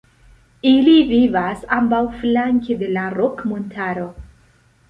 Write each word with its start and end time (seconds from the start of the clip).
Ili 0.69 0.95
vivas 1.11 1.61
ambaŭflanke 1.77 2.79
de 2.83 2.91
la 2.97 3.07
Rok-Montaro. 3.19 4.09